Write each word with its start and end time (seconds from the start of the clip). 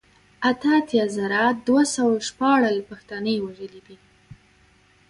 اته 0.49 0.69
اتيا 0.79 1.05
زره 1.15 1.43
دوه 1.67 1.83
سوه 1.95 2.13
شپاړل 2.29 2.77
پښتانه 2.89 3.29
يې 3.35 3.39
وژلي 3.45 3.81
دي 3.87 3.97